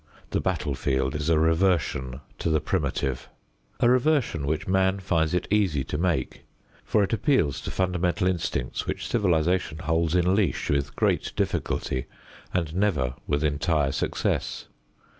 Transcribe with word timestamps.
The 0.31 0.41
battlefield 0.41 1.13
is 1.13 1.29
a 1.29 1.37
reversion 1.37 2.21
to 2.39 2.49
the 2.49 2.59
primitive; 2.59 3.29
a 3.79 3.87
reversion 3.87 4.47
which 4.47 4.67
man 4.67 4.99
finds 4.99 5.35
it 5.35 5.47
easy 5.51 5.83
to 5.83 5.95
make, 5.95 6.43
for 6.83 7.03
it 7.03 7.13
appeals 7.13 7.61
to 7.61 7.69
fundamental 7.69 8.25
instincts 8.25 8.87
which 8.87 9.07
civilization 9.07 9.77
holds 9.77 10.15
in 10.15 10.33
leash 10.33 10.71
with 10.71 10.95
great 10.95 11.33
difficulty 11.35 12.07
and 12.51 12.73
never 12.73 13.13
with 13.27 13.43
entire 13.43 13.91
success. 13.91 14.65